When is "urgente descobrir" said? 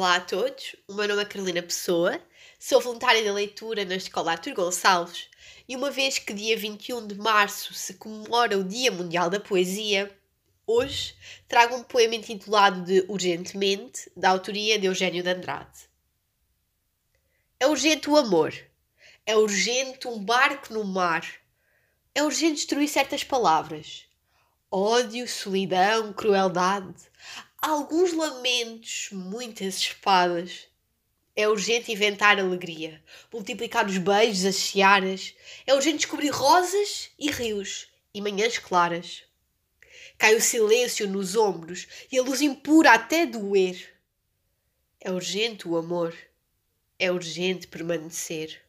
35.74-36.30